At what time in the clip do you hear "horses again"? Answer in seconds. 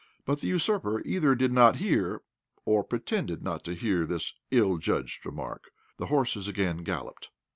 6.07-6.77